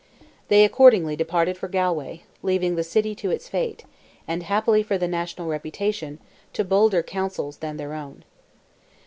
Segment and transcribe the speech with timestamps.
[0.47, 3.85] They accordingly departed for Galway, leaving the city to its fate,
[4.27, 6.17] and, happily for the national reputation,
[6.53, 8.23] to bolder counsels than their own.